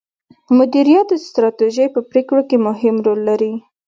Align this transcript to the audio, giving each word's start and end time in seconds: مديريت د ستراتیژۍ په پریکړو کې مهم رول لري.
مديريت 0.57 1.07
د 1.09 1.13
ستراتیژۍ 1.27 1.87
په 1.95 1.99
پریکړو 2.09 2.41
کې 2.49 2.57
مهم 2.67 2.95
رول 3.05 3.19
لري. 3.29 3.53